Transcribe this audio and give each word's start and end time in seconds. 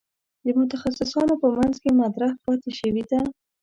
د 0.45 0.45
متخصصانو 0.57 1.33
په 1.41 1.47
منځ 1.57 1.75
کې 1.83 1.97
مطرح 2.01 2.31
پاتې 2.45 2.71
شوې 2.79 3.03
ده. 3.09 3.19